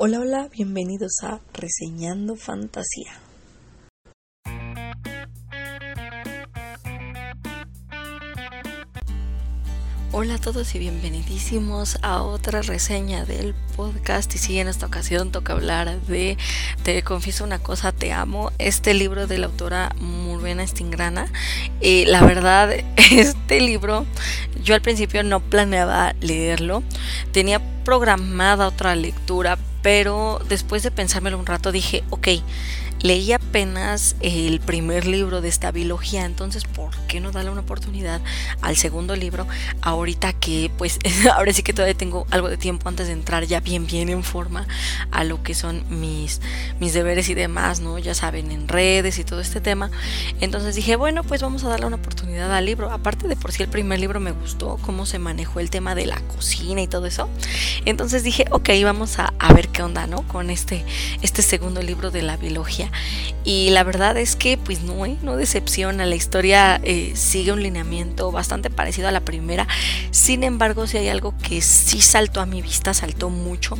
Hola, 0.00 0.20
hola, 0.20 0.48
bienvenidos 0.52 1.24
a 1.24 1.40
Reseñando 1.52 2.36
Fantasía. 2.36 3.14
Hola 10.12 10.34
a 10.34 10.38
todos 10.38 10.72
y 10.76 10.78
bienvenidísimos 10.78 11.98
a 12.02 12.22
otra 12.22 12.62
reseña 12.62 13.24
del 13.24 13.56
podcast. 13.76 14.32
Y 14.36 14.38
sí, 14.38 14.60
en 14.60 14.68
esta 14.68 14.86
ocasión 14.86 15.32
toca 15.32 15.54
hablar 15.54 16.00
de 16.02 16.38
Te 16.84 17.02
confieso 17.02 17.42
una 17.42 17.58
cosa, 17.58 17.90
te 17.90 18.12
amo, 18.12 18.52
este 18.58 18.94
libro 18.94 19.26
de 19.26 19.38
la 19.38 19.46
autora 19.46 19.90
Murvena 19.98 20.64
Stingrana 20.64 21.26
y 21.80 22.04
la 22.04 22.24
verdad 22.24 22.70
este 23.10 23.60
libro 23.60 24.06
yo 24.62 24.76
al 24.76 24.80
principio 24.80 25.24
no 25.24 25.40
planeaba 25.40 26.14
leerlo, 26.20 26.84
tenía 27.32 27.60
programada 27.84 28.68
otra 28.68 28.94
lectura 28.94 29.58
pero 29.82 30.40
después 30.48 30.82
de 30.82 30.90
pensármelo 30.90 31.38
un 31.38 31.46
rato 31.46 31.72
dije, 31.72 32.04
ok, 32.10 32.28
leí 33.00 33.32
apenas 33.32 34.16
el 34.20 34.60
primer 34.60 35.06
libro 35.06 35.40
de 35.40 35.48
esta 35.48 35.70
biología, 35.70 36.24
entonces 36.24 36.64
¿por 36.64 36.94
qué 37.06 37.20
no 37.20 37.30
darle 37.30 37.50
una 37.50 37.60
oportunidad 37.60 38.20
al 38.60 38.76
segundo 38.76 39.16
libro 39.16 39.46
ahorita 39.82 40.32
que 40.32 40.70
pues 40.76 40.98
ahora 41.34 41.52
sí 41.52 41.62
que 41.62 41.72
todavía 41.72 41.96
tengo 41.96 42.26
algo 42.30 42.48
de 42.48 42.56
tiempo 42.56 42.88
antes 42.88 43.06
de 43.06 43.12
entrar 43.12 43.44
ya 43.44 43.60
bien 43.60 43.86
bien 43.86 44.08
en 44.08 44.22
forma 44.22 44.66
a 45.10 45.24
lo 45.24 45.42
que 45.42 45.54
son 45.54 45.84
mis 46.00 46.40
mis 46.80 46.94
deberes 46.94 47.28
y 47.28 47.34
demás, 47.34 47.80
¿no? 47.80 47.98
Ya 47.98 48.14
saben, 48.14 48.50
en 48.50 48.68
redes 48.68 49.18
y 49.18 49.24
todo 49.24 49.40
este 49.40 49.60
tema. 49.60 49.90
Entonces 50.40 50.74
dije, 50.74 50.96
bueno, 50.96 51.24
pues 51.24 51.42
vamos 51.42 51.64
a 51.64 51.68
darle 51.68 51.86
una 51.86 51.96
oportunidad 51.96 52.54
al 52.54 52.64
libro. 52.66 52.90
Aparte 52.90 53.28
de 53.28 53.36
por 53.36 53.52
sí 53.52 53.62
el 53.62 53.68
primer 53.68 53.98
libro 53.98 54.20
me 54.20 54.32
gustó 54.32 54.78
cómo 54.82 55.06
se 55.06 55.18
manejó 55.18 55.60
el 55.60 55.70
tema 55.70 55.94
de 55.94 56.06
la 56.06 56.20
cocina 56.20 56.82
y 56.82 56.86
todo 56.86 57.06
eso. 57.06 57.28
Entonces 57.84 58.22
dije, 58.22 58.44
ok, 58.50 58.70
vamos 58.84 59.18
a, 59.18 59.32
a 59.38 59.52
ver 59.52 59.68
qué 59.68 59.82
onda, 59.82 60.06
¿no? 60.06 60.22
Con 60.22 60.50
este 60.50 60.84
este 61.22 61.42
segundo 61.42 61.82
libro 61.82 62.10
de 62.10 62.22
la 62.22 62.36
biología 62.36 62.87
y 63.44 63.70
la 63.70 63.82
verdad 63.82 64.16
es 64.18 64.36
que 64.36 64.58
pues 64.58 64.82
no, 64.82 65.06
¿eh? 65.06 65.16
no 65.22 65.36
decepciona, 65.36 66.04
la 66.04 66.14
historia 66.14 66.80
eh, 66.84 67.12
sigue 67.14 67.52
un 67.52 67.62
lineamiento 67.62 68.30
bastante 68.30 68.68
parecido 68.68 69.08
a 69.08 69.10
la 69.10 69.20
primera, 69.20 69.66
sin 70.10 70.44
embargo 70.44 70.86
si 70.86 70.98
hay 70.98 71.08
algo 71.08 71.34
que 71.42 71.60
sí 71.62 72.00
saltó 72.00 72.40
a 72.40 72.46
mi 72.46 72.60
vista, 72.62 72.92
saltó 72.94 73.30
mucho, 73.30 73.76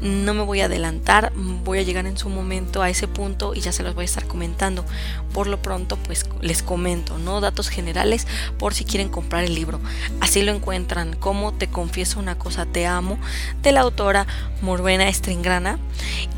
no 0.00 0.34
me 0.34 0.42
voy 0.42 0.60
a 0.60 0.64
adelantar, 0.64 1.32
voy 1.36 1.78
a 1.78 1.82
llegar 1.82 2.06
en 2.06 2.16
su 2.16 2.28
momento 2.28 2.82
a 2.82 2.88
ese 2.88 3.06
punto 3.06 3.54
y 3.54 3.60
ya 3.60 3.72
se 3.72 3.82
los 3.82 3.94
voy 3.94 4.02
a 4.02 4.06
estar 4.06 4.26
comentando, 4.26 4.84
por 5.32 5.46
lo 5.46 5.60
pronto 5.60 5.96
pues 5.96 6.26
les 6.40 6.62
comento, 6.62 7.18
¿no? 7.18 7.40
Datos 7.40 7.68
generales 7.68 8.26
por 8.58 8.74
si 8.74 8.84
quieren 8.84 9.08
comprar 9.08 9.44
el 9.44 9.54
libro, 9.54 9.80
así 10.20 10.42
lo 10.42 10.52
encuentran, 10.52 11.14
como 11.16 11.52
te 11.52 11.68
confieso 11.68 12.18
una 12.18 12.38
cosa, 12.38 12.66
te 12.66 12.86
amo, 12.86 13.18
de 13.62 13.72
la 13.72 13.82
autora 13.82 14.26
Morvena 14.62 15.12
Stringrana 15.12 15.78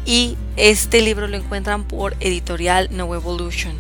y 0.05 0.37
este 0.57 1.01
libro 1.01 1.27
lo 1.29 1.37
encuentran 1.37 1.85
por 1.85 2.04
editorial 2.21 2.89
No 2.91 3.15
Evolution. 3.15 3.75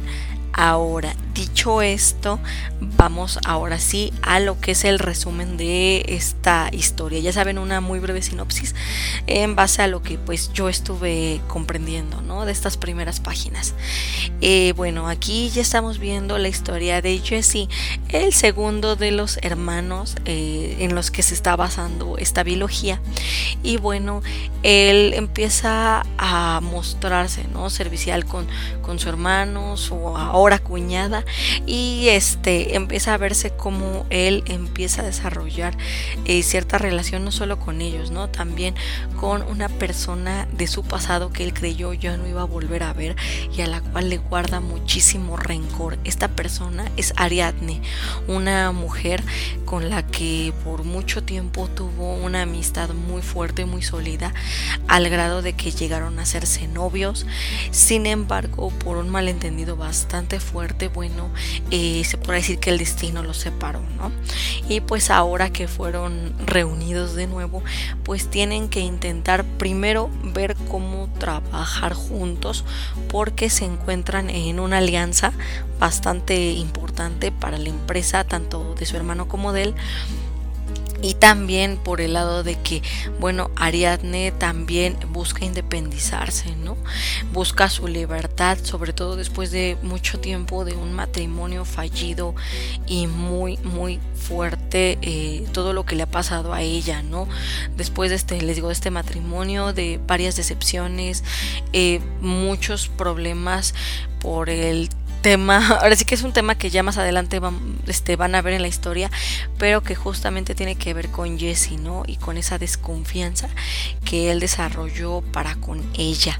Ahora, 0.52 1.14
dicho 1.34 1.82
esto, 1.82 2.38
vamos 2.80 3.38
ahora 3.44 3.78
sí 3.78 4.12
a 4.22 4.38
lo 4.38 4.60
que 4.60 4.70
es 4.70 4.84
el 4.84 4.98
resumen 4.98 5.56
de 5.56 6.04
esta 6.08 6.68
historia. 6.72 7.18
Ya 7.18 7.32
saben, 7.32 7.58
una 7.58 7.80
muy 7.80 7.98
breve 7.98 8.22
sinopsis 8.22 8.74
en 9.26 9.56
base 9.56 9.82
a 9.82 9.88
lo 9.88 10.02
que 10.02 10.16
pues 10.16 10.52
yo 10.52 10.68
estuve 10.68 11.40
comprendiendo, 11.48 12.22
¿no? 12.22 12.46
De 12.46 12.52
estas 12.52 12.76
primeras 12.76 13.20
páginas. 13.20 13.74
Eh, 14.40 14.72
bueno, 14.76 15.08
aquí 15.08 15.50
ya 15.50 15.62
estamos 15.62 15.98
viendo 15.98 16.38
la 16.38 16.48
historia 16.48 17.02
de 17.02 17.18
Jesse, 17.18 17.68
el 18.08 18.32
segundo 18.32 18.94
de 18.94 19.10
los 19.10 19.38
hermanos 19.42 20.16
eh, 20.24 20.76
en 20.78 20.94
los 20.94 21.10
que 21.10 21.22
se 21.22 21.34
está 21.34 21.56
basando 21.56 22.16
esta 22.16 22.44
biología. 22.44 23.00
Y 23.62 23.76
bueno, 23.78 24.22
él 24.62 25.14
empieza 25.14 26.04
a 26.16 26.60
mostrarse, 26.62 27.44
¿no? 27.52 27.70
Servicial 27.70 28.24
con, 28.24 28.46
con 28.82 29.00
su 29.00 29.08
hermano, 29.08 29.76
su 29.76 29.94
ahora 30.16 30.60
cuñada 30.60 31.23
y 31.66 32.08
este 32.08 32.76
empieza 32.76 33.14
a 33.14 33.18
verse 33.18 33.50
como 33.50 34.06
él 34.10 34.42
empieza 34.46 35.02
a 35.02 35.04
desarrollar 35.04 35.76
eh, 36.24 36.42
cierta 36.42 36.78
relación 36.78 37.24
no 37.24 37.32
solo 37.32 37.58
con 37.58 37.80
ellos, 37.80 38.10
¿no? 38.10 38.28
También 38.28 38.74
con 39.20 39.42
una 39.42 39.68
persona 39.68 40.46
de 40.52 40.66
su 40.66 40.82
pasado 40.82 41.30
que 41.30 41.44
él 41.44 41.54
creyó 41.54 41.92
ya 41.92 42.16
no 42.16 42.26
iba 42.26 42.42
a 42.42 42.46
volver 42.46 42.82
a 42.82 42.92
ver 42.92 43.16
y 43.56 43.60
a 43.62 43.66
la 43.66 43.80
cual 43.80 44.10
le 44.10 44.18
guarda 44.18 44.60
muchísimo 44.60 45.36
rencor. 45.36 45.98
Esta 46.04 46.28
persona 46.28 46.90
es 46.96 47.12
Ariadne, 47.16 47.80
una 48.28 48.72
mujer 48.72 49.22
con 49.64 49.90
la 49.90 50.06
que 50.06 50.52
por 50.64 50.84
mucho 50.84 51.22
tiempo 51.22 51.68
tuvo 51.68 52.14
una 52.14 52.42
amistad 52.42 52.90
muy 52.90 53.22
fuerte, 53.22 53.64
muy 53.64 53.82
sólida, 53.82 54.32
al 54.88 55.08
grado 55.08 55.42
de 55.42 55.54
que 55.54 55.70
llegaron 55.70 56.18
a 56.18 56.22
hacerse 56.22 56.68
novios. 56.68 57.26
Sin 57.70 58.06
embargo, 58.06 58.70
por 58.70 58.96
un 58.96 59.08
malentendido 59.08 59.76
bastante 59.76 60.40
fuerte, 60.40 60.88
bueno, 60.88 61.13
eh, 61.70 62.02
se 62.04 62.16
puede 62.16 62.40
decir 62.40 62.58
que 62.58 62.70
el 62.70 62.78
destino 62.78 63.22
los 63.22 63.36
separó, 63.38 63.80
¿no? 63.96 64.10
Y 64.68 64.80
pues 64.80 65.10
ahora 65.10 65.50
que 65.50 65.68
fueron 65.68 66.34
reunidos 66.44 67.14
de 67.14 67.26
nuevo, 67.26 67.62
pues 68.02 68.28
tienen 68.28 68.68
que 68.68 68.80
intentar 68.80 69.44
primero 69.44 70.10
ver 70.22 70.56
cómo 70.70 71.08
trabajar 71.18 71.94
juntos 71.94 72.64
porque 73.08 73.50
se 73.50 73.64
encuentran 73.64 74.30
en 74.30 74.60
una 74.60 74.78
alianza 74.78 75.32
bastante 75.78 76.52
importante 76.52 77.32
para 77.32 77.58
la 77.58 77.68
empresa, 77.68 78.24
tanto 78.24 78.74
de 78.74 78.86
su 78.86 78.96
hermano 78.96 79.28
como 79.28 79.52
de 79.52 79.62
él 79.62 79.74
y 81.04 81.12
también 81.12 81.76
por 81.76 82.00
el 82.00 82.14
lado 82.14 82.42
de 82.42 82.58
que, 82.58 82.80
bueno, 83.20 83.50
Ariadne 83.56 84.32
también 84.32 84.96
busca 85.10 85.44
independizarse, 85.44 86.56
¿no? 86.56 86.78
Busca 87.30 87.68
su 87.68 87.88
libertad, 87.88 88.56
sobre 88.62 88.94
todo 88.94 89.14
después 89.14 89.50
de 89.50 89.76
mucho 89.82 90.18
tiempo 90.18 90.64
de 90.64 90.72
un 90.72 90.94
matrimonio 90.94 91.66
fallido 91.66 92.34
y 92.86 93.06
muy, 93.06 93.58
muy 93.58 94.00
fuerte 94.14 94.98
eh, 95.02 95.46
todo 95.52 95.74
lo 95.74 95.84
que 95.84 95.94
le 95.94 96.04
ha 96.04 96.10
pasado 96.10 96.54
a 96.54 96.62
ella, 96.62 97.02
¿no? 97.02 97.28
Después 97.76 98.08
de 98.08 98.16
este, 98.16 98.40
les 98.40 98.56
digo, 98.56 98.68
de 98.68 98.72
este 98.72 98.90
matrimonio, 98.90 99.74
de 99.74 100.00
varias 100.06 100.36
decepciones, 100.36 101.22
eh, 101.74 102.00
muchos 102.22 102.88
problemas 102.88 103.74
por 104.20 104.48
el 104.48 104.88
tema, 105.24 105.66
ahora 105.80 105.96
sí 105.96 106.04
que 106.04 106.14
es 106.14 106.22
un 106.22 106.34
tema 106.34 106.54
que 106.54 106.68
ya 106.68 106.82
más 106.82 106.98
adelante 106.98 107.38
van, 107.38 107.58
este, 107.86 108.14
van 108.14 108.34
a 108.34 108.42
ver 108.42 108.52
en 108.52 108.60
la 108.60 108.68
historia, 108.68 109.10
pero 109.58 109.82
que 109.82 109.94
justamente 109.94 110.54
tiene 110.54 110.76
que 110.76 110.92
ver 110.92 111.08
con 111.08 111.38
Jesse, 111.38 111.72
¿no? 111.72 112.02
Y 112.06 112.18
con 112.18 112.36
esa 112.36 112.58
desconfianza 112.58 113.48
que 114.04 114.30
él 114.30 114.38
desarrolló 114.38 115.22
para 115.32 115.54
con 115.56 115.82
ella. 115.94 116.38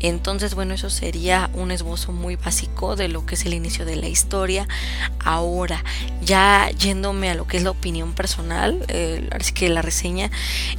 Entonces, 0.00 0.56
bueno, 0.56 0.74
eso 0.74 0.90
sería 0.90 1.48
un 1.54 1.70
esbozo 1.70 2.10
muy 2.10 2.34
básico 2.34 2.96
de 2.96 3.06
lo 3.06 3.24
que 3.24 3.36
es 3.36 3.46
el 3.46 3.54
inicio 3.54 3.84
de 3.84 3.94
la 3.94 4.08
historia. 4.08 4.66
Ahora, 5.20 5.84
ya 6.20 6.68
yéndome 6.70 7.30
a 7.30 7.34
lo 7.36 7.46
que 7.46 7.58
es 7.58 7.62
la 7.62 7.70
opinión 7.70 8.14
personal, 8.14 8.84
eh, 8.88 9.28
así 9.30 9.52
que 9.52 9.68
la 9.68 9.80
reseña, 9.80 10.32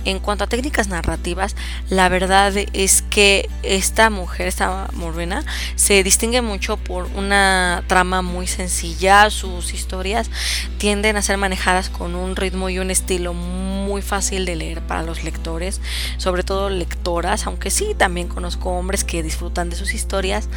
en 0.04 0.20
cuanto 0.20 0.44
a 0.44 0.48
técnicas 0.48 0.90
narrativas, 0.90 1.56
la 1.90 2.10
verdad 2.10 2.54
es 2.74 3.02
que 3.02 3.50
esta 3.64 4.10
mujer, 4.10 4.48
esta 4.48 4.90
morena, 4.92 5.46
se 5.78 6.04
distingue 6.04 6.42
mucho 6.42 6.76
por 6.76 7.06
una 7.16 7.45
trama 7.88 8.22
muy 8.22 8.48
sencilla, 8.48 9.30
sus 9.30 9.74
historias 9.74 10.30
tienden 10.78 11.18
a 11.18 11.22
ser 11.22 11.38
manejadas 11.38 11.90
con 11.90 12.16
un 12.16 12.36
ritmo 12.36 12.70
y 12.70 12.80
un 12.80 12.92
estilo 12.92 13.34
muy 13.34 14.02
fácil 14.02 14.46
de 14.46 14.56
leer 14.56 14.82
para 14.82 15.04
los 15.04 15.24
lectores, 15.24 15.80
sobre 16.18 16.44
todo 16.44 16.70
lectoras, 16.70 17.46
aunque 17.46 17.70
sí 17.70 17.96
también 17.98 18.28
conozco 18.28 18.72
hombres 18.72 19.04
que 19.04 19.24
disfrutan 19.24 19.70
de 19.70 19.76
sus 19.76 19.94
historias, 19.94 20.50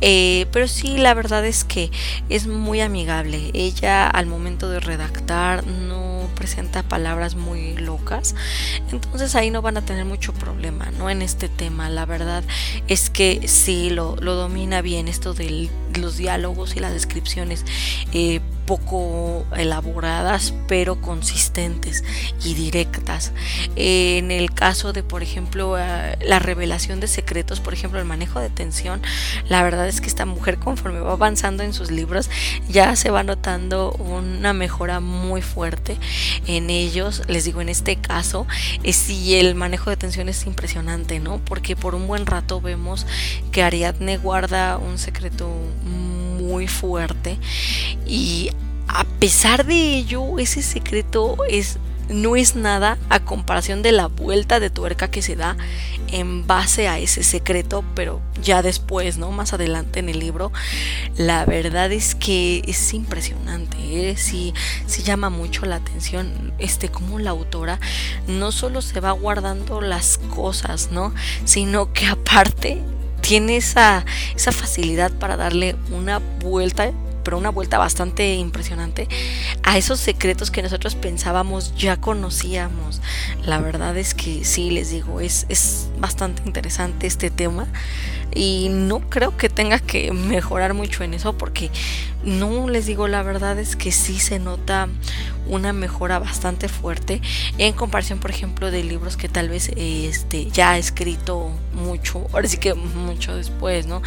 eh, 0.00 0.46
pero 0.52 0.68
sí 0.68 0.96
la 0.96 1.14
verdad 1.14 1.44
es 1.44 1.64
que 1.64 1.90
es 2.28 2.46
muy 2.46 2.80
amigable. 2.80 3.50
Ella 3.52 4.08
al 4.08 4.26
momento 4.26 4.68
de 4.70 4.80
redactar 4.80 5.66
no 5.66 6.28
presenta 6.34 6.82
palabras 6.82 7.34
muy 7.34 7.76
locas, 7.76 8.34
entonces 8.90 9.34
ahí 9.34 9.50
no 9.50 9.60
van 9.60 9.76
a 9.76 9.84
tener 9.84 10.04
mucho 10.04 10.32
problema, 10.32 10.90
¿no? 10.98 11.10
En 11.10 11.22
este 11.22 11.48
tema, 11.48 11.90
la 11.90 12.06
verdad 12.06 12.44
es 12.86 13.10
que 13.10 13.48
sí 13.48 13.90
lo, 13.90 14.16
lo 14.20 14.34
domina 14.34 14.82
bien 14.82 15.08
esto 15.08 15.34
de 15.34 15.68
los 15.94 16.16
diálogos 16.16 16.27
y 16.76 16.80
las 16.80 16.92
descripciones. 16.92 17.64
Eh, 18.12 18.40
poco 18.68 19.46
elaboradas 19.56 20.52
pero 20.68 21.00
consistentes 21.00 22.04
y 22.44 22.52
directas. 22.52 23.32
En 23.76 24.30
el 24.30 24.52
caso 24.52 24.92
de, 24.92 25.02
por 25.02 25.22
ejemplo, 25.22 25.78
eh, 25.78 26.18
la 26.20 26.38
revelación 26.38 27.00
de 27.00 27.08
secretos, 27.08 27.60
por 27.60 27.72
ejemplo, 27.72 27.98
el 27.98 28.04
manejo 28.04 28.40
de 28.40 28.50
tensión, 28.50 29.00
la 29.48 29.62
verdad 29.62 29.88
es 29.88 30.02
que 30.02 30.06
esta 30.06 30.26
mujer 30.26 30.58
conforme 30.58 31.00
va 31.00 31.12
avanzando 31.12 31.62
en 31.62 31.72
sus 31.72 31.90
libros 31.90 32.28
ya 32.68 32.94
se 32.94 33.10
va 33.10 33.22
notando 33.22 33.92
una 33.92 34.52
mejora 34.52 35.00
muy 35.00 35.40
fuerte 35.40 35.96
en 36.46 36.68
ellos. 36.68 37.22
Les 37.26 37.46
digo, 37.46 37.62
en 37.62 37.70
este 37.70 37.96
caso, 37.96 38.46
eh, 38.82 38.92
sí 38.92 39.36
el 39.36 39.54
manejo 39.54 39.88
de 39.88 39.96
tensión 39.96 40.28
es 40.28 40.44
impresionante, 40.44 41.20
¿no? 41.20 41.38
Porque 41.38 41.74
por 41.74 41.94
un 41.94 42.06
buen 42.06 42.26
rato 42.26 42.60
vemos 42.60 43.06
que 43.50 43.62
Ariadne 43.62 44.18
guarda 44.18 44.76
un 44.76 44.98
secreto 44.98 45.48
muy 45.84 46.27
fuerte 46.66 47.38
y 48.06 48.50
a 48.88 49.04
pesar 49.04 49.66
de 49.66 49.96
ello, 49.96 50.38
ese 50.38 50.62
secreto 50.62 51.36
es 51.48 51.78
no 52.08 52.36
es 52.36 52.56
nada 52.56 52.98
a 53.10 53.20
comparación 53.20 53.82
de 53.82 53.92
la 53.92 54.06
vuelta 54.06 54.60
de 54.60 54.70
tuerca 54.70 55.10
que 55.10 55.22
se 55.22 55.36
da 55.36 55.56
en 56.10 56.46
base 56.46 56.88
a 56.88 56.98
ese 56.98 57.22
secreto, 57.22 57.84
pero 57.94 58.22
ya 58.42 58.62
después, 58.62 59.18
¿no? 59.18 59.30
Más 59.30 59.52
adelante 59.52 60.00
en 60.00 60.08
el 60.08 60.18
libro, 60.18 60.50
la 61.18 61.44
verdad 61.44 61.92
es 61.92 62.14
que 62.14 62.62
es 62.66 62.94
impresionante, 62.94 63.76
¿eh? 64.10 64.16
sí, 64.16 64.54
sí 64.86 65.02
llama 65.02 65.28
mucho 65.28 65.66
la 65.66 65.76
atención, 65.76 66.54
este, 66.58 66.88
como 66.88 67.18
la 67.18 67.30
autora 67.30 67.78
no 68.26 68.52
solo 68.52 68.80
se 68.80 69.00
va 69.00 69.12
guardando 69.12 69.82
las 69.82 70.18
cosas, 70.34 70.90
¿no? 70.90 71.12
Sino 71.44 71.92
que 71.92 72.06
aparte 72.06 72.82
tiene 73.28 73.58
esa, 73.58 74.06
esa 74.34 74.52
facilidad 74.52 75.12
para 75.12 75.36
darle 75.36 75.76
una 75.90 76.18
vuelta 76.18 76.90
pero 77.22 77.36
una 77.36 77.50
vuelta 77.50 77.76
bastante 77.76 78.36
impresionante 78.36 79.06
a 79.62 79.76
esos 79.76 80.00
secretos 80.00 80.50
que 80.50 80.62
nosotros 80.62 80.94
pensábamos 80.94 81.74
ya 81.76 81.98
conocíamos. 81.98 83.02
La 83.44 83.58
verdad 83.58 83.98
es 83.98 84.14
que 84.14 84.46
sí, 84.46 84.70
les 84.70 84.90
digo, 84.90 85.20
es, 85.20 85.44
es 85.50 85.90
bastante 85.98 86.40
interesante 86.46 87.06
este 87.06 87.28
tema 87.28 87.66
y 88.34 88.68
no 88.70 89.00
creo 89.10 89.36
que 89.36 89.50
tenga 89.50 89.78
que 89.78 90.10
mejorar 90.12 90.72
mucho 90.72 91.04
en 91.04 91.12
eso 91.12 91.36
porque 91.36 91.70
no 92.24 92.66
les 92.66 92.86
digo 92.86 93.08
la 93.08 93.22
verdad 93.22 93.58
es 93.58 93.76
que 93.76 93.92
sí 93.92 94.18
se 94.18 94.38
nota 94.38 94.88
una 95.48 95.72
mejora 95.72 96.18
bastante 96.18 96.68
fuerte 96.68 97.20
en 97.58 97.72
comparación 97.72 98.18
por 98.18 98.30
ejemplo 98.30 98.70
de 98.70 98.84
libros 98.84 99.16
que 99.16 99.28
tal 99.28 99.48
vez 99.48 99.70
este 99.76 100.50
ya 100.50 100.72
ha 100.72 100.78
escrito 100.78 101.50
mucho 101.74 102.26
ahora 102.32 102.48
sí 102.48 102.58
que 102.58 102.74
mucho 102.74 103.34
después 103.36 103.86
no 103.86 104.02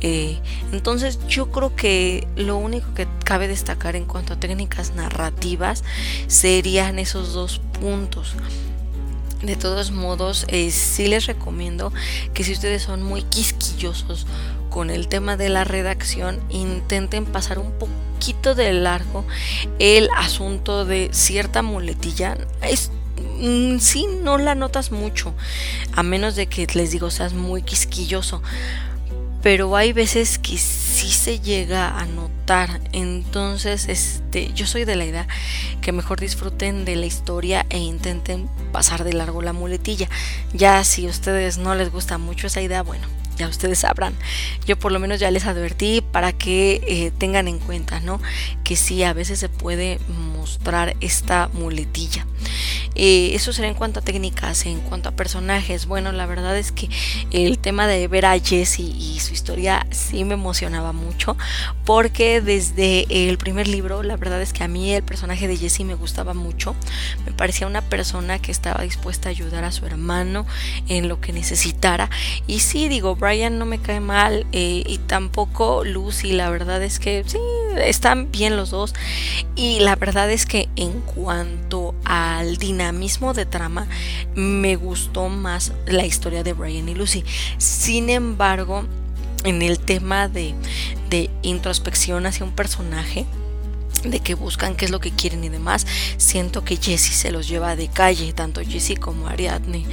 eh, 0.00 0.38
entonces 0.72 1.18
yo 1.28 1.50
creo 1.50 1.74
que 1.74 2.26
lo 2.36 2.56
único 2.56 2.92
que 2.94 3.06
cabe 3.24 3.48
destacar 3.48 3.96
en 3.96 4.04
cuanto 4.04 4.34
a 4.34 4.40
técnicas 4.40 4.94
narrativas 4.94 5.84
serían 6.26 6.98
esos 6.98 7.32
dos 7.32 7.60
puntos. 7.80 8.34
De 9.42 9.54
todos 9.54 9.90
modos, 9.90 10.46
eh, 10.48 10.70
sí 10.70 11.08
les 11.08 11.26
recomiendo 11.26 11.92
que 12.32 12.42
si 12.42 12.52
ustedes 12.52 12.82
son 12.82 13.02
muy 13.02 13.22
quisquillosos 13.22 14.26
con 14.76 14.90
el 14.90 15.08
tema 15.08 15.38
de 15.38 15.48
la 15.48 15.64
redacción, 15.64 16.38
intenten 16.50 17.24
pasar 17.24 17.58
un 17.58 17.72
poquito 17.78 18.54
de 18.54 18.74
largo 18.74 19.24
el 19.78 20.10
asunto 20.14 20.84
de 20.84 21.08
cierta 21.14 21.62
muletilla. 21.62 22.36
Es 22.60 22.90
mm, 23.40 23.78
sí 23.78 24.06
no 24.22 24.36
la 24.36 24.54
notas 24.54 24.92
mucho, 24.92 25.32
a 25.94 26.02
menos 26.02 26.36
de 26.36 26.48
que 26.48 26.66
les 26.74 26.90
digo 26.90 27.10
seas 27.10 27.32
muy 27.32 27.62
quisquilloso 27.62 28.42
pero 29.42 29.76
hay 29.76 29.92
veces 29.92 30.38
que 30.38 30.58
sí 30.58 31.08
se 31.08 31.38
llega 31.38 31.98
a 32.00 32.04
notar. 32.04 32.80
Entonces, 32.92 33.86
este, 33.86 34.52
yo 34.54 34.66
soy 34.66 34.84
de 34.84 34.96
la 34.96 35.04
idea 35.04 35.28
que 35.80 35.92
mejor 35.92 36.18
disfruten 36.18 36.84
de 36.84 36.96
la 36.96 37.06
historia 37.06 37.64
e 37.70 37.78
intenten 37.78 38.48
pasar 38.72 39.04
de 39.04 39.12
largo 39.12 39.42
la 39.42 39.52
muletilla. 39.52 40.08
Ya 40.52 40.82
si 40.82 41.06
a 41.06 41.10
ustedes 41.10 41.58
no 41.58 41.76
les 41.76 41.92
gusta 41.92 42.18
mucho 42.18 42.48
esa 42.48 42.60
idea, 42.60 42.82
bueno, 42.82 43.06
ya 43.36 43.48
ustedes 43.48 43.80
sabrán. 43.80 44.14
Yo 44.66 44.78
por 44.78 44.92
lo 44.92 44.98
menos 44.98 45.20
ya 45.20 45.30
les 45.30 45.46
advertí 45.46 46.02
para 46.12 46.32
que 46.32 46.82
eh, 46.86 47.12
tengan 47.16 47.48
en 47.48 47.58
cuenta, 47.58 48.00
¿no? 48.00 48.20
Que 48.64 48.76
sí, 48.76 49.02
a 49.04 49.12
veces 49.12 49.38
se 49.38 49.48
puede 49.48 49.98
mostrar 50.08 50.96
esta 51.00 51.48
muletilla. 51.52 52.26
Eh, 52.96 53.34
eso 53.34 53.52
será 53.52 53.68
en 53.68 53.74
cuanto 53.74 54.00
a 54.00 54.02
técnicas, 54.02 54.64
en 54.64 54.80
cuanto 54.80 55.10
a 55.10 55.12
personajes. 55.12 55.86
Bueno, 55.86 56.12
la 56.12 56.24
verdad 56.24 56.56
es 56.56 56.72
que 56.72 56.88
el 57.30 57.58
tema 57.58 57.86
de 57.86 58.08
ver 58.08 58.24
a 58.24 58.38
Jesse 58.38 58.80
y 58.80 59.20
su 59.20 59.34
historia 59.34 59.86
sí 59.90 60.24
me 60.24 60.34
emocionaba 60.34 60.92
mucho 60.92 61.36
porque 61.84 62.40
desde 62.40 63.06
el 63.28 63.36
primer 63.36 63.68
libro, 63.68 64.02
la 64.02 64.16
verdad 64.16 64.40
es 64.40 64.54
que 64.54 64.64
a 64.64 64.68
mí 64.68 64.92
el 64.92 65.02
personaje 65.02 65.46
de 65.46 65.56
Jesse 65.58 65.80
me 65.80 65.94
gustaba 65.94 66.32
mucho. 66.32 66.74
Me 67.26 67.32
parecía 67.32 67.66
una 67.66 67.82
persona 67.82 68.38
que 68.38 68.50
estaba 68.50 68.82
dispuesta 68.82 69.28
a 69.28 69.30
ayudar 69.30 69.64
a 69.64 69.72
su 69.72 69.84
hermano 69.84 70.46
en 70.88 71.08
lo 71.08 71.20
que 71.20 71.34
necesitara. 71.34 72.08
Y 72.46 72.60
sí, 72.60 72.88
digo, 72.88 73.14
Brian 73.16 73.58
no 73.58 73.66
me 73.66 73.78
cae 73.78 74.00
mal 74.00 74.46
eh, 74.52 74.82
y 74.86 74.98
tampoco 74.98 75.84
Lucy, 75.84 76.32
la 76.32 76.48
verdad 76.48 76.82
es 76.82 76.98
que 76.98 77.24
sí, 77.26 77.38
están 77.76 78.32
bien 78.32 78.56
los 78.56 78.70
dos. 78.70 78.94
Y 79.54 79.80
la 79.80 79.96
verdad 79.96 80.30
es 80.30 80.46
que 80.46 80.68
en 80.76 81.00
cuanto 81.02 81.94
al 82.04 82.56
dinamismo 82.56 82.85
de 83.34 83.46
trama, 83.46 83.86
me 84.34 84.76
gustó 84.76 85.28
más 85.28 85.72
la 85.86 86.04
historia 86.06 86.42
de 86.42 86.52
Brian 86.52 86.88
y 86.88 86.94
Lucy. 86.94 87.24
Sin 87.58 88.10
embargo, 88.10 88.84
en 89.44 89.62
el 89.62 89.78
tema 89.78 90.28
de, 90.28 90.54
de 91.10 91.30
introspección 91.42 92.26
hacia 92.26 92.44
un 92.44 92.52
personaje, 92.52 93.26
de 94.10 94.20
que 94.20 94.34
buscan 94.34 94.76
qué 94.76 94.84
es 94.84 94.90
lo 94.90 95.00
que 95.00 95.10
quieren 95.10 95.44
y 95.44 95.48
demás, 95.48 95.86
siento 96.16 96.64
que 96.64 96.76
Jessie 96.76 97.14
se 97.14 97.30
los 97.30 97.48
lleva 97.48 97.76
de 97.76 97.88
calle, 97.88 98.32
tanto 98.32 98.60
Jessie 98.62 98.96
como 98.96 99.28
Ariadne. 99.28 99.84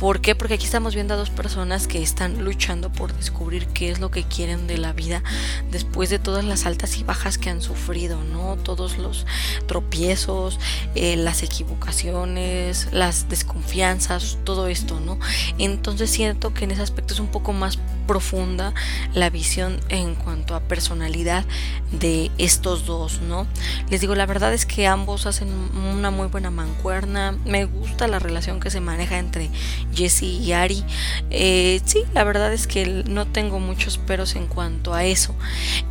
¿Por 0.00 0.22
qué? 0.22 0.34
Porque 0.34 0.54
aquí 0.54 0.64
estamos 0.64 0.94
viendo 0.94 1.12
a 1.12 1.18
dos 1.18 1.28
personas 1.28 1.86
que 1.86 2.00
están 2.00 2.42
luchando 2.42 2.90
por 2.90 3.12
descubrir 3.12 3.66
qué 3.66 3.90
es 3.90 4.00
lo 4.00 4.10
que 4.10 4.22
quieren 4.22 4.66
de 4.66 4.78
la 4.78 4.94
vida 4.94 5.22
después 5.70 6.08
de 6.08 6.18
todas 6.18 6.42
las 6.42 6.64
altas 6.64 6.96
y 6.96 7.04
bajas 7.04 7.36
que 7.36 7.50
han 7.50 7.60
sufrido, 7.60 8.24
¿no? 8.24 8.56
Todos 8.56 8.96
los 8.96 9.26
tropiezos, 9.66 10.58
eh, 10.94 11.16
las 11.16 11.42
equivocaciones, 11.42 12.88
las 12.92 13.28
desconfianzas, 13.28 14.38
todo 14.42 14.68
esto, 14.68 15.00
¿no? 15.00 15.18
Entonces 15.58 16.08
siento 16.08 16.54
que 16.54 16.64
en 16.64 16.70
ese 16.70 16.80
aspecto 16.80 17.12
es 17.12 17.20
un 17.20 17.28
poco 17.28 17.52
más 17.52 17.78
profunda 18.10 18.74
la 19.14 19.30
visión 19.30 19.78
en 19.88 20.16
cuanto 20.16 20.56
a 20.56 20.60
personalidad 20.60 21.44
de 21.92 22.32
estos 22.38 22.84
dos, 22.84 23.20
¿no? 23.20 23.46
Les 23.88 24.00
digo, 24.00 24.16
la 24.16 24.26
verdad 24.26 24.52
es 24.52 24.66
que 24.66 24.88
ambos 24.88 25.26
hacen 25.26 25.48
una 25.94 26.10
muy 26.10 26.26
buena 26.26 26.50
mancuerna. 26.50 27.38
Me 27.44 27.66
gusta 27.66 28.08
la 28.08 28.18
relación 28.18 28.58
que 28.58 28.68
se 28.68 28.80
maneja 28.80 29.18
entre 29.18 29.48
Jesse 29.94 30.24
y 30.24 30.52
Ari. 30.52 30.84
Eh, 31.30 31.80
sí, 31.84 32.02
la 32.12 32.24
verdad 32.24 32.52
es 32.52 32.66
que 32.66 33.04
no 33.08 33.28
tengo 33.28 33.60
muchos 33.60 33.98
peros 33.98 34.34
en 34.34 34.48
cuanto 34.48 34.92
a 34.92 35.04
eso. 35.04 35.36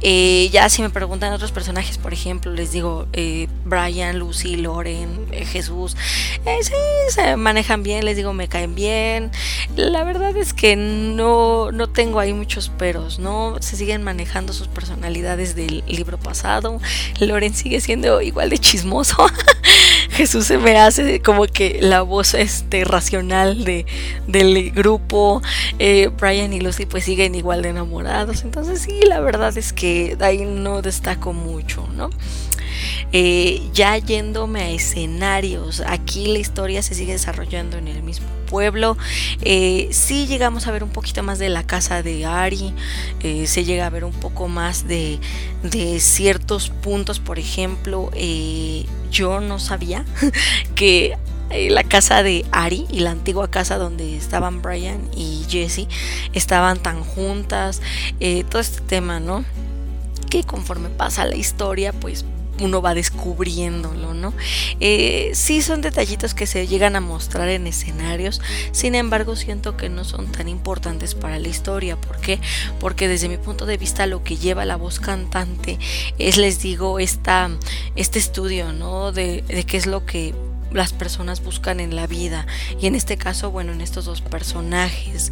Eh, 0.02 0.50
ya 0.52 0.68
si 0.68 0.82
me 0.82 0.90
preguntan 0.90 1.32
otros 1.32 1.54
personajes, 1.54 1.98
por 1.98 2.12
ejemplo, 2.12 2.52
les 2.52 2.74
digo 2.74 3.08
eh, 3.14 3.48
Brian, 3.64 4.20
Lucy, 4.20 4.58
Loren, 4.58 5.28
Jesús, 5.46 5.96
sí, 6.62 6.74
se 7.10 7.38
manejan 7.38 7.82
bien, 7.82 8.04
les 8.04 8.18
digo, 8.18 8.34
me 8.34 8.50
caen 8.50 8.76
bien. 8.76 9.32
La 9.78 10.04
verdad 10.04 10.36
es 10.36 10.54
que 10.54 10.76
no, 10.76 11.72
no 11.72 11.88
tengo 11.88 12.09
hay 12.18 12.34
muchos 12.34 12.70
peros, 12.70 13.20
¿no? 13.20 13.58
Se 13.60 13.76
siguen 13.76 14.02
manejando 14.02 14.54
sus 14.54 14.70
personalidades 14.70 15.56
del 15.56 15.84
libro 15.86 16.18
pasado. 16.18 16.80
Loren 17.20 17.54
sigue 17.54 17.82
siendo 17.82 18.22
igual 18.22 18.50
de 18.50 18.58
chismoso. 18.58 19.18
Jesús 20.12 20.46
se 20.46 20.58
me 20.58 20.78
hace 20.78 21.22
como 21.22 21.46
que 21.46 21.80
la 21.82 22.02
voz 22.02 22.34
este, 22.34 22.86
racional 22.86 23.66
de, 23.66 23.86
del 24.28 24.72
grupo. 24.72 25.42
Eh, 25.78 26.10
Brian 26.20 26.54
y 26.54 26.62
Lucy 26.62 26.86
pues 26.86 27.04
siguen 27.04 27.36
igual 27.36 27.62
de 27.62 27.70
enamorados. 27.70 28.44
Entonces 28.44 28.82
sí, 28.82 29.02
la 29.06 29.20
verdad 29.20 29.56
es 29.58 29.74
que 29.74 30.18
ahí 30.22 30.46
no 30.46 30.82
destaco 30.82 31.34
mucho, 31.34 31.88
¿no? 31.96 32.10
Eh, 33.12 33.62
ya 33.74 33.98
yéndome 33.98 34.62
a 34.62 34.70
escenarios, 34.70 35.82
aquí 35.86 36.28
la 36.28 36.40
historia 36.40 36.84
se 36.84 36.94
sigue 36.94 37.14
desarrollando 37.14 37.78
en 37.78 37.88
el 37.88 38.04
mismo 38.04 38.28
pueblo. 38.48 38.98
Eh, 39.42 39.88
sí 39.92 40.28
llegamos 40.28 40.68
a 40.68 40.72
ver 40.72 40.84
un 40.84 40.92
poquito 40.92 41.24
más 41.24 41.40
de 41.40 41.50
la 41.50 41.64
casa 41.64 42.04
de 42.04 42.26
Ari, 42.26 42.74
eh, 43.24 43.48
se 43.48 43.64
llega 43.64 43.88
a 43.88 43.90
ver 43.90 44.06
un 44.06 44.14
poco 44.14 44.48
más 44.48 44.88
de, 44.88 45.20
de 45.64 46.00
ciertos 46.00 46.70
puntos, 46.70 47.20
por 47.20 47.40
ejemplo, 47.40 48.12
yo 49.12 49.40
no 49.40 49.60
sabía 49.60 50.06
que 50.76 51.18
la 51.70 51.84
casa 51.84 52.22
de 52.22 52.46
Ari 52.52 52.86
y 52.92 53.00
la 53.00 53.10
antigua 53.10 53.50
casa 53.50 53.78
donde 53.78 54.16
estaban 54.16 54.62
Brian 54.62 55.10
y 55.16 55.46
Jesse 55.50 55.88
estaban 56.34 56.78
tan 56.78 57.04
juntas, 57.04 57.82
todo 58.50 58.62
este 58.62 58.82
tema, 58.82 59.20
¿no? 59.20 59.44
Que 60.30 60.44
conforme 60.44 60.90
pasa 60.90 61.26
la 61.26 61.36
historia, 61.36 61.92
pues 61.92 62.24
uno 62.60 62.82
va 62.82 62.94
descubriéndolo, 62.94 64.14
¿no? 64.14 64.34
Eh, 64.80 65.32
sí 65.34 65.62
son 65.62 65.82
detallitos 65.82 66.34
que 66.34 66.46
se 66.46 66.68
llegan 66.68 66.96
a 66.96 67.02
mostrar 67.02 67.50
en 67.50 67.68
escenarios, 67.68 68.42
sin 68.72 68.96
embargo 68.96 69.36
siento 69.36 69.78
que 69.78 69.90
no 69.90 70.04
son 70.04 70.32
tan 70.32 70.48
importantes 70.48 71.16
para 71.16 71.40
la 71.40 71.48
historia. 71.48 71.96
¿Por 72.00 72.20
qué? 72.20 72.40
Porque 72.80 73.08
desde 73.08 73.30
mi 73.30 73.38
punto 73.38 73.66
de 73.66 73.78
vista 73.78 74.06
lo 74.06 74.24
que 74.24 74.38
lleva 74.38 74.66
la 74.66 74.76
voz 74.76 75.00
cantante 75.00 75.80
es, 76.18 76.38
les 76.38 76.62
digo, 76.62 77.00
esta, 77.00 77.50
este 77.96 78.20
estudio, 78.20 78.74
¿no? 78.74 79.12
De, 79.12 79.44
de 79.48 79.64
qué 79.66 79.78
es 79.78 79.86
lo 79.86 80.06
que 80.06 80.34
las 80.72 80.94
personas 80.94 81.44
buscan 81.44 81.80
en 81.80 81.96
la 81.96 82.08
vida. 82.08 82.46
Y 82.80 82.88
en 82.88 82.96
este 82.96 83.18
caso 83.18 83.52
bueno 83.52 83.72
en 83.72 83.82
estos 83.82 84.06
dos 84.06 84.22
personajes. 84.22 85.32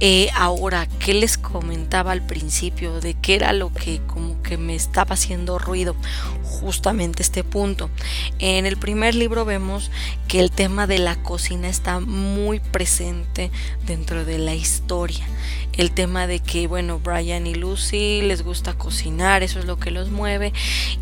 Eh, 0.00 0.28
ahora 0.34 0.86
qué 0.98 1.14
les 1.14 1.38
comentaba 1.38 2.12
al 2.12 2.22
principio 2.22 3.00
de 3.00 3.14
qué 3.14 3.34
era 3.34 3.52
lo 3.52 3.72
que 3.72 4.00
como 4.06 4.42
que 4.42 4.58
me 4.58 4.74
estaba 4.74 5.14
haciendo 5.14 5.58
ruido 5.58 5.96
justamente 6.42 7.22
este 7.22 7.44
punto. 7.44 7.90
En 8.38 8.66
el 8.66 8.76
primer 8.76 9.14
libro 9.14 9.44
vemos 9.44 9.90
que 10.28 10.40
el 10.40 10.50
tema 10.50 10.86
de 10.86 10.98
la 10.98 11.16
cocina 11.16 11.68
está 11.68 12.00
muy 12.00 12.60
presente 12.60 13.50
dentro 13.86 14.24
de 14.24 14.38
la 14.38 14.54
historia. 14.54 15.26
El 15.72 15.90
tema 15.92 16.26
de 16.26 16.40
que 16.40 16.66
bueno 16.66 16.98
Brian 16.98 17.46
y 17.46 17.54
Lucy 17.54 18.22
les 18.22 18.42
gusta 18.42 18.74
cocinar 18.74 19.42
eso 19.42 19.58
es 19.58 19.64
lo 19.64 19.78
que 19.78 19.90
los 19.90 20.10
mueve. 20.10 20.52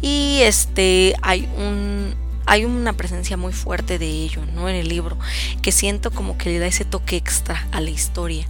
Y 0.03 0.41
este 0.43 1.15
hay 1.23 1.49
un 1.57 2.24
hay 2.47 2.65
una 2.65 2.93
presencia 2.93 3.37
muy 3.37 3.53
fuerte 3.53 3.99
de 3.99 4.07
ello, 4.07 4.43
¿no? 4.55 4.69
En 4.69 4.77
el 4.77 4.89
libro, 4.89 5.19
que 5.63 5.73
siento 5.73 6.11
como 6.11 6.37
que 6.37 6.51
le 6.51 6.59
da 6.59 6.67
ese 6.67 6.85
toque 6.85 7.17
extra 7.17 7.67
a 7.73 7.81
la 7.81 7.91
historia. 7.91 8.47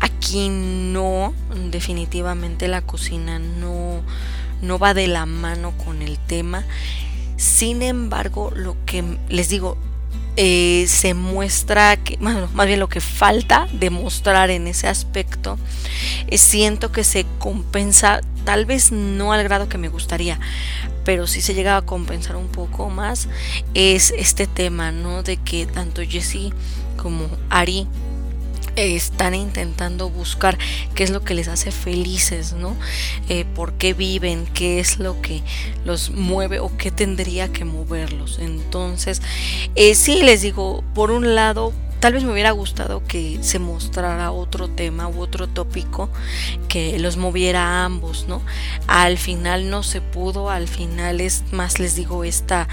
Aquí 0.00 0.48
no, 0.48 1.34
definitivamente 1.70 2.68
la 2.68 2.82
cocina 2.82 3.38
no, 3.38 4.02
no 4.62 4.78
va 4.78 4.94
de 4.94 5.08
la 5.08 5.26
mano 5.26 5.72
con 5.84 6.02
el 6.02 6.18
tema. 6.18 6.64
Sin 7.36 7.82
embargo, 7.82 8.52
lo 8.54 8.76
que 8.84 9.04
les 9.28 9.48
digo, 9.48 9.78
eh, 10.40 10.84
se 10.86 11.14
muestra 11.14 11.96
que, 11.96 12.16
más 12.16 12.66
bien 12.68 12.78
lo 12.78 12.88
que 12.88 13.00
falta 13.00 13.66
demostrar 13.72 14.50
en 14.50 14.68
ese 14.68 14.86
aspecto, 14.86 15.58
eh, 16.28 16.38
siento 16.38 16.92
que 16.92 17.02
se 17.02 17.26
compensa, 17.40 18.20
tal 18.44 18.64
vez 18.64 18.92
no 18.92 19.32
al 19.32 19.42
grado 19.42 19.68
que 19.68 19.78
me 19.78 19.88
gustaría, 19.88 20.38
pero 21.04 21.26
sí 21.26 21.40
se 21.40 21.54
llega 21.54 21.76
a 21.76 21.82
compensar 21.82 22.36
un 22.36 22.46
poco 22.46 22.88
más, 22.88 23.28
es 23.74 24.14
este 24.16 24.46
tema, 24.46 24.92
¿no? 24.92 25.24
De 25.24 25.38
que 25.38 25.66
tanto 25.66 26.02
Jessie 26.08 26.52
como 26.96 27.28
Ari 27.50 27.88
están 28.78 29.34
intentando 29.34 30.10
buscar 30.10 30.58
qué 30.94 31.04
es 31.04 31.10
lo 31.10 31.22
que 31.22 31.34
les 31.34 31.48
hace 31.48 31.70
felices, 31.70 32.52
¿no? 32.52 32.76
Eh, 33.28 33.44
¿Por 33.54 33.74
qué 33.74 33.94
viven? 33.94 34.46
¿Qué 34.46 34.80
es 34.80 34.98
lo 34.98 35.20
que 35.20 35.42
los 35.84 36.10
mueve 36.10 36.60
o 36.60 36.76
qué 36.76 36.90
tendría 36.90 37.52
que 37.52 37.64
moverlos? 37.64 38.38
Entonces, 38.38 39.22
eh, 39.74 39.94
sí 39.94 40.22
les 40.22 40.42
digo, 40.42 40.84
por 40.94 41.10
un 41.10 41.34
lado, 41.34 41.72
tal 42.00 42.12
vez 42.12 42.24
me 42.24 42.32
hubiera 42.32 42.52
gustado 42.52 43.02
que 43.04 43.38
se 43.42 43.58
mostrara 43.58 44.30
otro 44.30 44.68
tema 44.68 45.08
u 45.08 45.20
otro 45.20 45.48
tópico 45.48 46.08
que 46.68 46.98
los 46.98 47.16
moviera 47.16 47.62
a 47.62 47.84
ambos, 47.84 48.26
¿no? 48.28 48.42
Al 48.86 49.18
final 49.18 49.70
no 49.70 49.82
se 49.82 50.00
pudo, 50.00 50.50
al 50.50 50.68
final 50.68 51.20
es 51.20 51.44
más 51.52 51.80
les 51.80 51.96
digo 51.96 52.24
esta 52.24 52.68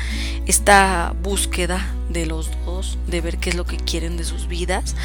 esta 0.45 1.13
búsqueda 1.21 1.94
de 2.15 2.25
los 2.25 2.49
dos, 2.65 2.97
de 3.05 3.21
ver 3.21 3.37
qué 3.37 3.51
es 3.51 3.55
lo 3.55 3.65
que 3.65 3.77
quieren 3.77 4.17
de 4.17 4.23
sus 4.23 4.47
vidas. 4.47 4.95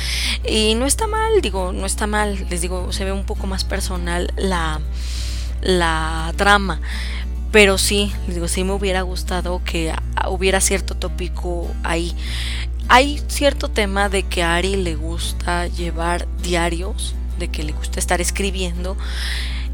Y 0.49 0.75
no 0.77 0.87
está 0.87 1.07
mal, 1.07 1.43
digo, 1.43 1.73
no 1.73 1.85
está 1.85 2.07
mal, 2.07 2.47
les 2.49 2.63
digo, 2.63 2.93
se 2.93 3.05
ve 3.05 3.13
un 3.13 3.25
poco 3.25 3.47
más 3.47 3.65
personal 3.65 4.33
la 4.37 4.81
la 5.61 6.33
trama. 6.37 6.81
Pero 7.53 7.79
sí, 7.79 8.13
les 8.27 8.37
digo, 8.37 8.49
sí 8.49 8.63
me 8.65 8.73
hubiera 8.73 9.03
gustado 9.03 9.61
que 9.65 9.93
hubiera 10.29 10.61
cierto 10.61 10.95
tópico 10.95 11.69
ahí. 11.83 12.15
Hay 12.89 13.21
cierto 13.27 13.69
tema 13.69 14.09
de 14.09 14.23
que 14.23 14.43
a 14.43 14.55
Ari 14.55 14.77
le 14.77 14.95
gusta 14.95 15.67
llevar 15.67 16.27
diarios, 16.43 17.15
de 17.39 17.49
que 17.49 17.65
le 17.65 17.73
gusta 17.73 17.99
estar 17.99 18.21
escribiendo 18.21 18.97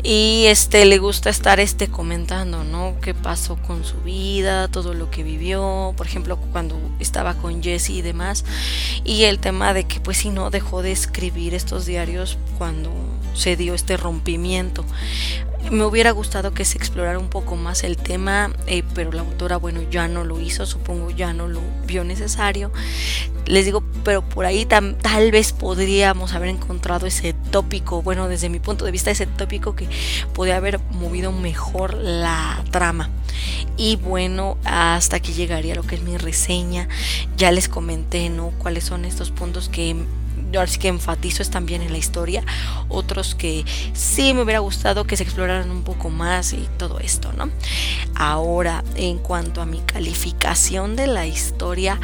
y 0.09 0.47
este 0.47 0.85
le 0.85 0.99
gusta 0.99 1.31
estar 1.31 1.59
este 1.59 1.89
comentando, 1.89 2.63
¿no? 2.63 2.95
qué 3.03 3.13
pasó 3.13 3.57
con 3.57 3.85
su 3.85 3.97
vida, 4.03 4.69
todo 4.69 4.95
lo 4.95 5.11
que 5.11 5.25
vivió, 5.25 5.95
por 5.97 6.07
ejemplo, 6.07 6.37
cuando 6.53 6.79
estaba 7.01 7.35
con 7.35 7.61
Jesse 7.61 7.91
y 7.91 8.03
demás, 8.03 8.45
y 9.03 9.25
el 9.25 9.41
tema 9.41 9.75
de 9.75 9.83
que 9.83 9.99
pues 9.99 10.19
si 10.19 10.31
no 10.31 10.51
dejó 10.51 10.83
de 10.83 10.93
escribir 10.93 11.55
estos 11.55 11.87
diarios 11.87 12.39
cuando 12.57 12.93
se 13.35 13.57
dio 13.57 13.75
este 13.75 13.97
rompimiento. 13.97 14.85
Me 15.71 15.85
hubiera 15.85 16.13
gustado 16.13 16.55
que 16.55 16.65
se 16.65 16.79
explorara 16.79 17.19
un 17.19 17.29
poco 17.29 17.57
más 17.57 17.83
el 17.83 17.97
tema, 17.97 18.53
eh, 18.69 18.85
pero 18.95 19.11
la 19.11 19.23
autora, 19.23 19.57
bueno, 19.57 19.81
ya 19.91 20.07
no 20.07 20.23
lo 20.23 20.41
hizo, 20.41 20.65
supongo 20.65 21.11
ya 21.11 21.33
no 21.33 21.49
lo 21.49 21.61
vio 21.85 22.05
necesario. 22.05 22.71
Les 23.47 23.65
digo, 23.65 23.83
pero 24.05 24.23
por 24.23 24.45
ahí 24.45 24.65
tal 24.67 25.31
vez 25.33 25.53
podríamos 25.53 26.35
haber 26.35 26.51
encontrado 26.51 27.07
ese 27.07 27.33
tópico, 27.57 28.03
bueno, 28.03 28.29
desde 28.29 28.51
mi 28.51 28.59
punto 28.59 28.85
de 28.85 28.91
vista, 28.91 29.11
ese 29.11 29.25
tópico 29.25 29.75
que 29.75 29.89
podría 30.35 30.59
haber 30.59 30.79
movido 30.91 31.33
mejor 31.33 31.95
la 31.95 32.63
trama. 32.71 33.09
Y 33.79 33.97
bueno, 33.97 34.59
hasta 34.67 35.17
aquí 35.17 35.33
llegaría 35.33 35.75
lo 35.75 35.83
que 35.83 35.95
es 35.95 36.03
mi 36.03 36.19
reseña. 36.19 36.87
Ya 37.39 37.51
les 37.53 37.71
comenté, 37.71 38.29
¿no? 38.29 38.51
Cuáles 38.59 38.85
son 38.85 39.07
estos 39.07 39.31
puntos 39.31 39.71
que 39.71 39.97
yo 40.53 40.61
ahora 40.61 40.71
sí 40.71 40.79
que 40.79 40.89
enfatizo 40.89 41.43
es 41.43 41.49
también 41.49 41.81
en 41.81 41.93
la 41.93 41.99
historia, 41.99 42.45
otros 42.91 43.35
que 43.35 43.65
sí 43.95 44.35
me 44.35 44.43
hubiera 44.43 44.59
gustado 44.59 45.05
que 45.05 45.17
se 45.17 45.23
exploraran 45.23 45.71
un 45.71 45.83
poco 45.83 46.11
más 46.11 46.53
y 46.53 46.69
todo 46.77 47.01
esto, 47.01 47.33
¿no? 47.33 47.49
Ahora, 48.15 48.85
en 48.97 49.17
cuanto 49.17 49.63
a 49.63 49.67
mi 49.67 49.81
calificación 49.81 50.95
de 50.95 51.07
la 51.07 51.27
historia, 51.27 51.99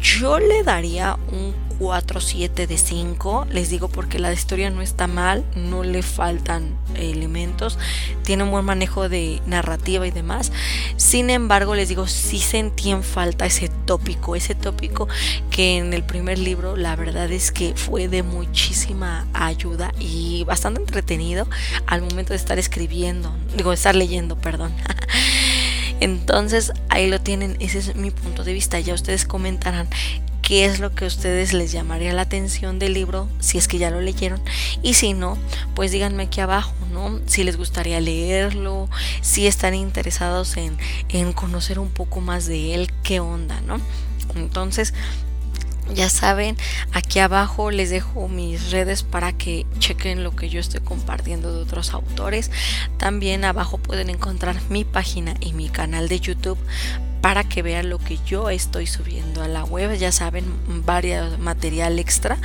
yo 0.00 0.38
le 0.38 0.62
daría 0.62 1.18
un 1.30 1.67
4-7 1.78 2.66
de 2.66 2.78
5. 2.78 3.46
Les 3.50 3.70
digo 3.70 3.88
porque 3.88 4.18
la 4.18 4.32
historia 4.32 4.70
no 4.70 4.82
está 4.82 5.06
mal, 5.06 5.44
no 5.54 5.84
le 5.84 6.02
faltan 6.02 6.76
elementos, 6.94 7.78
tiene 8.24 8.44
un 8.44 8.50
buen 8.50 8.64
manejo 8.64 9.08
de 9.08 9.40
narrativa 9.46 10.06
y 10.06 10.10
demás. 10.10 10.52
Sin 10.96 11.30
embargo, 11.30 11.74
les 11.74 11.88
digo, 11.88 12.06
sí 12.06 12.38
sentí 12.38 12.90
en 12.90 13.02
falta 13.02 13.46
ese 13.46 13.68
tópico, 13.86 14.36
ese 14.36 14.54
tópico 14.54 15.08
que 15.50 15.78
en 15.78 15.92
el 15.92 16.04
primer 16.04 16.38
libro 16.38 16.76
la 16.76 16.96
verdad 16.96 17.30
es 17.30 17.52
que 17.52 17.74
fue 17.74 18.08
de 18.08 18.22
muchísima 18.22 19.26
ayuda 19.32 19.92
y 19.98 20.44
bastante 20.44 20.80
entretenido 20.80 21.48
al 21.86 22.02
momento 22.02 22.32
de 22.32 22.36
estar 22.36 22.58
escribiendo, 22.58 23.34
digo, 23.56 23.72
estar 23.72 23.94
leyendo, 23.94 24.36
perdón. 24.36 24.72
Entonces 26.00 26.72
ahí 26.88 27.08
lo 27.08 27.20
tienen, 27.20 27.56
ese 27.60 27.78
es 27.78 27.96
mi 27.96 28.10
punto 28.10 28.44
de 28.44 28.52
vista. 28.52 28.78
Ya 28.78 28.94
ustedes 28.94 29.24
comentarán 29.24 29.88
qué 30.48 30.64
es 30.64 30.80
lo 30.80 30.94
que 30.94 31.04
a 31.04 31.08
ustedes 31.08 31.52
les 31.52 31.72
llamaría 31.72 32.14
la 32.14 32.22
atención 32.22 32.78
del 32.78 32.94
libro, 32.94 33.28
si 33.38 33.58
es 33.58 33.68
que 33.68 33.76
ya 33.76 33.90
lo 33.90 34.00
leyeron, 34.00 34.40
y 34.82 34.94
si 34.94 35.12
no, 35.12 35.36
pues 35.74 35.92
díganme 35.92 36.22
aquí 36.22 36.40
abajo, 36.40 36.72
¿no? 36.90 37.20
Si 37.26 37.44
les 37.44 37.58
gustaría 37.58 38.00
leerlo, 38.00 38.88
si 39.20 39.46
están 39.46 39.74
interesados 39.74 40.56
en, 40.56 40.78
en 41.10 41.34
conocer 41.34 41.78
un 41.78 41.90
poco 41.90 42.22
más 42.22 42.46
de 42.46 42.74
él, 42.74 42.90
qué 43.02 43.20
onda, 43.20 43.60
¿no? 43.60 43.78
Entonces, 44.36 44.94
ya 45.94 46.08
saben, 46.08 46.56
aquí 46.92 47.18
abajo 47.18 47.70
les 47.70 47.90
dejo 47.90 48.26
mis 48.28 48.70
redes 48.70 49.02
para 49.02 49.34
que 49.34 49.66
chequen 49.80 50.24
lo 50.24 50.34
que 50.34 50.48
yo 50.48 50.60
estoy 50.60 50.80
compartiendo 50.80 51.52
de 51.52 51.60
otros 51.60 51.92
autores. 51.92 52.50
También 52.96 53.44
abajo 53.44 53.76
pueden 53.76 54.08
encontrar 54.08 54.56
mi 54.70 54.84
página 54.84 55.34
y 55.40 55.52
mi 55.52 55.68
canal 55.68 56.08
de 56.08 56.20
YouTube 56.20 56.58
para 57.20 57.44
que 57.44 57.62
vean 57.62 57.90
lo 57.90 57.98
que 57.98 58.18
yo 58.24 58.50
estoy 58.50 58.86
subiendo 58.86 59.42
a 59.42 59.48
la 59.48 59.64
web. 59.64 59.96
Ya 59.96 60.12
saben, 60.12 60.44
varios 60.84 61.38
material 61.38 61.98
extra, 61.98 62.38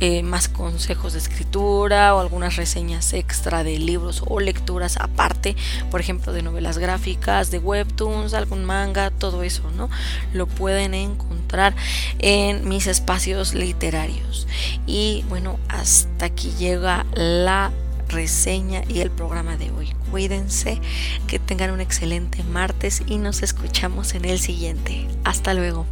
eh, 0.00 0.22
más 0.22 0.48
consejos 0.48 1.12
de 1.12 1.18
escritura 1.18 2.14
o 2.14 2.20
algunas 2.20 2.56
reseñas 2.56 3.12
extra 3.12 3.64
de 3.64 3.78
libros 3.78 4.22
o 4.26 4.40
lecturas 4.40 4.96
aparte, 4.98 5.56
por 5.90 6.00
ejemplo, 6.00 6.32
de 6.32 6.42
novelas 6.42 6.78
gráficas, 6.78 7.50
de 7.50 7.58
webtoons, 7.58 8.34
algún 8.34 8.64
manga, 8.64 9.10
todo 9.10 9.42
eso, 9.42 9.70
¿no? 9.76 9.90
Lo 10.32 10.46
pueden 10.46 10.94
encontrar 10.94 11.74
en 12.18 12.68
mis 12.68 12.86
espacios 12.86 13.54
literarios. 13.54 14.46
Y 14.86 15.24
bueno, 15.28 15.58
hasta 15.68 16.26
aquí 16.26 16.52
llega 16.58 17.06
la 17.14 17.72
reseña 18.14 18.82
y 18.88 19.00
el 19.00 19.10
programa 19.10 19.56
de 19.56 19.70
hoy. 19.72 19.92
Cuídense, 20.10 20.80
que 21.26 21.38
tengan 21.38 21.70
un 21.70 21.80
excelente 21.80 22.42
martes 22.44 23.02
y 23.06 23.18
nos 23.18 23.42
escuchamos 23.42 24.14
en 24.14 24.24
el 24.24 24.38
siguiente. 24.38 25.06
Hasta 25.24 25.52
luego. 25.52 25.86